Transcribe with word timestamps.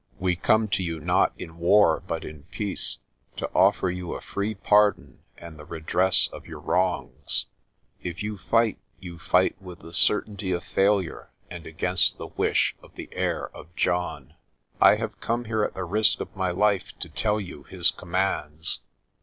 We 0.17 0.35
come 0.35 0.67
to 0.69 0.81
you 0.81 0.99
not 0.99 1.31
in 1.37 1.59
war 1.59 2.01
but 2.07 2.25
in 2.25 2.45
peace, 2.45 2.97
to 3.37 3.47
offer 3.53 3.91
you 3.91 4.15
a 4.15 4.19
free 4.21 4.55
pardon 4.55 5.19
and 5.37 5.59
the 5.59 5.63
redress 5.63 6.27
of 6.33 6.47
your 6.47 6.59
wrongs. 6.59 7.45
If 8.01 8.23
you 8.23 8.39
fight 8.39 8.79
you 8.99 9.19
fight 9.19 9.61
with 9.61 9.81
the 9.81 9.93
certainty 9.93 10.51
of 10.53 10.63
failure 10.63 11.29
and 11.51 11.67
against 11.67 12.17
the 12.17 12.25
wish 12.35 12.75
of 12.81 12.95
the 12.95 13.09
heir 13.11 13.55
of 13.55 13.75
John. 13.75 14.33
I 14.81 14.95
have 14.95 15.19
come 15.21 15.45
here 15.45 15.63
at 15.63 15.75
the 15.75 15.83
risk 15.83 16.19
of 16.19 16.35
my 16.35 16.49
life 16.49 16.93
to 16.97 17.07
tell 17.07 17.39
you 17.39 17.61
his 17.65 17.91
commands. 17.91 18.79